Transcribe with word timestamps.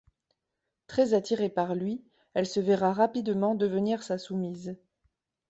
Très 0.87 1.13
attirée 1.13 1.49
par 1.49 1.75
lui, 1.75 2.03
elle 2.33 2.47
se 2.47 2.59
verra 2.59 2.91
rapidement 2.91 3.53
devenir 3.53 4.01
sa 4.01 4.17
soumise. 4.17 4.75